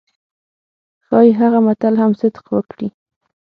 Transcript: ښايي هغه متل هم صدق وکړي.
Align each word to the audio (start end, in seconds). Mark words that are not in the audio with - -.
ښايي 1.05 1.31
هغه 1.39 1.59
متل 1.65 1.93
هم 2.01 2.11
صدق 2.21 2.45
وکړي. 2.55 2.87